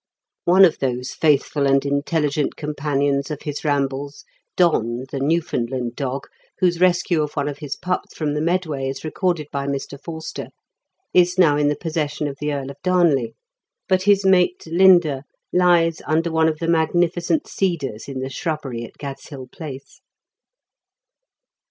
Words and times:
One 0.45 0.65
of 0.65 0.79
those 0.79 1.11
faithful 1.13 1.67
and 1.67 1.79
intelli 1.83 2.31
gent 2.31 2.55
companions 2.55 3.29
of 3.29 3.43
his 3.43 3.63
rambles, 3.63 4.25
Don, 4.57 5.03
the 5.11 5.19
Newfoundland 5.19 5.95
dog, 5.95 6.25
whose 6.57 6.81
rescue 6.81 7.21
of 7.21 7.33
one 7.35 7.47
of 7.47 7.59
his 7.59 7.75
pups 7.75 8.15
from 8.15 8.33
the 8.33 8.41
Medway 8.41 8.89
is 8.89 9.03
recorded 9.03 9.45
by 9.51 9.67
Mr. 9.67 10.01
Forster, 10.03 10.47
is 11.13 11.37
now 11.37 11.55
in 11.55 11.67
the 11.67 11.75
possession 11.75 12.27
of 12.27 12.37
the 12.39 12.51
Earl 12.51 12.71
of 12.71 12.77
Darnley; 12.83 13.35
but 13.87 14.01
his 14.01 14.25
mate, 14.25 14.63
Linda, 14.65 15.21
lies 15.53 16.01
under 16.07 16.31
one 16.31 16.47
of 16.47 16.57
the 16.57 16.67
magnificent 16.67 17.45
cedars 17.45 18.07
in 18.07 18.21
the 18.21 18.29
shrubbery 18.31 18.83
at 18.83 18.97
Gad's 18.97 19.27
Hill 19.29 19.49
Place. 19.51 20.01